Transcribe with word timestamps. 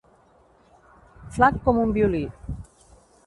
Flac 1.37 1.59
com 1.67 1.83
un 1.83 1.93
violí. 1.99 2.23